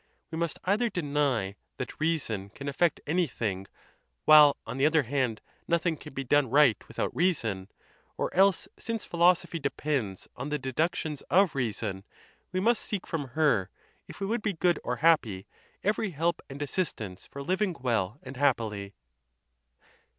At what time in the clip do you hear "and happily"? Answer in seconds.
18.23-18.95